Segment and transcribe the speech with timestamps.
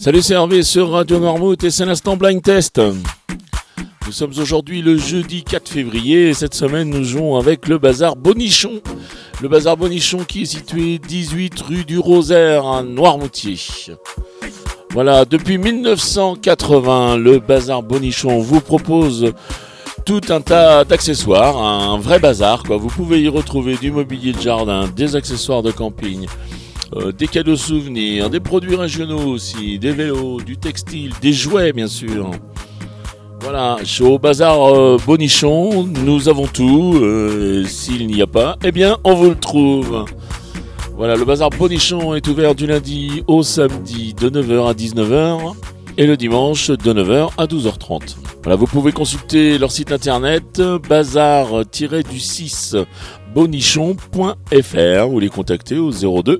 [0.00, 2.80] Salut, c'est Hervé sur Radio Noirmouth et c'est l'instant blind test.
[4.06, 8.16] Nous sommes aujourd'hui le jeudi 4 février et cette semaine nous jouons avec le bazar
[8.16, 8.80] Bonichon.
[9.42, 13.58] Le bazar Bonichon qui est situé 18 rue du Rosaire à Noirmoutier.
[14.92, 19.34] Voilà, depuis 1980, le bazar Bonichon vous propose
[20.06, 22.78] tout un tas d'accessoires, un vrai bazar quoi.
[22.78, 26.26] Vous pouvez y retrouver du mobilier de jardin, des accessoires de camping,
[26.96, 31.86] euh, des cadeaux souvenirs, des produits régionaux aussi, des vélos, du textile, des jouets bien
[31.86, 32.32] sûr.
[33.40, 36.98] Voilà, au bazar euh, Bonichon, nous avons tout.
[37.00, 40.04] Euh, s'il n'y a pas, eh bien, on vous le trouve.
[40.96, 45.54] Voilà, le bazar Bonichon est ouvert du lundi au samedi de 9h à 19h
[45.96, 48.16] et le dimanche de 9h à 12h30.
[48.42, 52.84] Voilà, vous pouvez consulter leur site internet bazar-du6
[53.34, 56.38] bonichon.fr ou les contacter au 02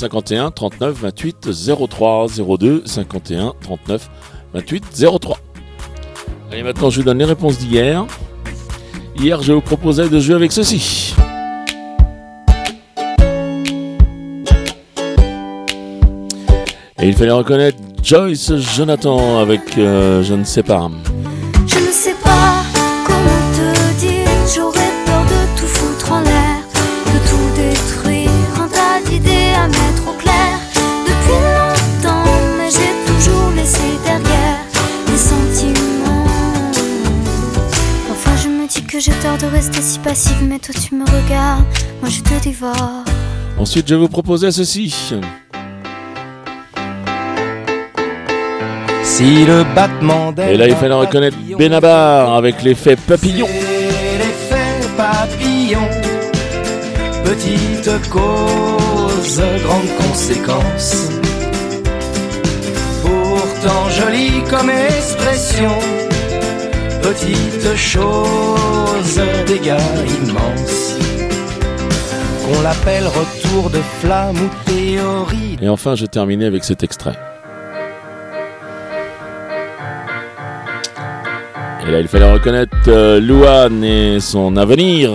[0.00, 1.50] 51 39 28
[1.88, 2.26] 03
[2.58, 4.10] 02 51 39
[4.54, 5.38] 28 03.
[6.50, 8.06] Allez, maintenant je vous donne les réponses d'hier.
[9.18, 11.14] Hier, je vous proposais de jouer avec ceci.
[16.98, 20.90] Et il fallait reconnaître Joyce Jonathan avec euh, Je ne sais pas.
[21.66, 22.19] Je ne sais pas
[39.00, 41.64] j'ai tort de rester si passive, mais toi tu me regardes,
[42.02, 43.04] moi je te dévore.
[43.58, 44.94] Ensuite, je vais vous proposer ceci.
[49.02, 53.46] Si le battement Et là, il fallait reconnaître Benabar avec l'effet papillon.
[54.18, 55.88] L'effet papillon,
[57.24, 61.08] petite cause, grande conséquence.
[63.02, 65.70] Pourtant jolie comme expression,
[67.02, 69.76] petite chose, dégâts
[70.22, 70.96] immenses.
[72.44, 75.56] Qu'on l'appelle retour de flamme ou théorie.
[75.60, 77.18] Et enfin, je terminais avec cet extrait.
[81.86, 85.10] Et là, il fallait reconnaître euh, Louane et son avenir.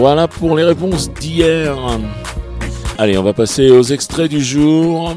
[0.00, 1.76] Voilà pour les réponses d'hier.
[2.96, 5.14] Allez, on va passer aux extraits du jour.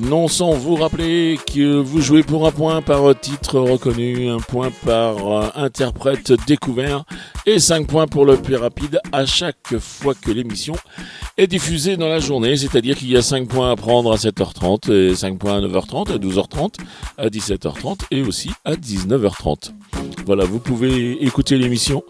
[0.00, 4.70] Non sans vous rappeler que vous jouez pour un point par titre reconnu, un point
[4.86, 7.04] par euh, interprète découvert
[7.44, 10.76] et 5 points pour le plus rapide à chaque fois que l'émission
[11.36, 12.56] est diffusée dans la journée.
[12.56, 16.14] C'est-à-dire qu'il y a 5 points à prendre à 7h30 et 5 points à 9h30,
[16.14, 16.76] à 12h30,
[17.18, 19.72] à 17h30 et aussi à 19h30.
[20.24, 22.02] Voilà, vous pouvez écouter l'émission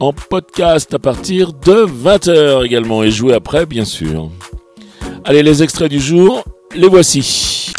[0.00, 4.30] en podcast à partir de 20h également et jouer après bien sûr.
[5.24, 6.44] Allez, les extraits du jour,
[6.74, 7.72] les voici.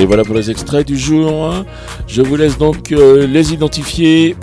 [0.00, 1.52] Et voilà pour les extraits du jour.
[2.06, 4.34] Je vous laisse donc euh, les identifier.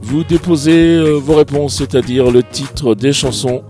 [0.00, 3.64] Vous déposez euh, vos réponses, c'est-à-dire le titre des chansons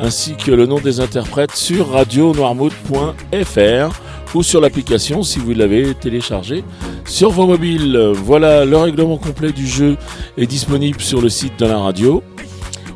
[0.00, 6.62] ainsi que le nom des interprètes sur radionoirmouth.fr ou sur l'application si vous l'avez téléchargée
[7.04, 8.12] sur vos mobiles.
[8.14, 9.96] Voilà, le règlement complet du jeu
[10.36, 12.22] est disponible sur le site de la radio.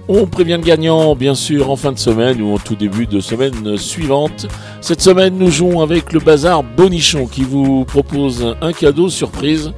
[0.08, 3.20] On prévient le gagnant, bien sûr, en fin de semaine ou en tout début de
[3.20, 4.48] semaine suivante.
[4.80, 9.72] Cette semaine, nous jouons avec le bazar Bonichon qui vous propose un cadeau surprise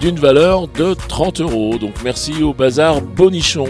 [0.00, 1.76] d'une valeur de 30 euros.
[1.78, 3.66] Donc merci au bazar Bonichon.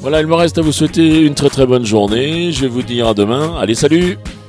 [0.00, 2.52] Voilà, il me reste à vous souhaiter une très très bonne journée.
[2.52, 3.56] Je vais vous dire à demain.
[3.60, 4.18] Allez, salut